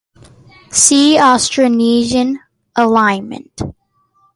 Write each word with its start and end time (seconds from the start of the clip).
See 0.71 1.17
Austronesian 1.19 2.37
alignment. 2.75 3.61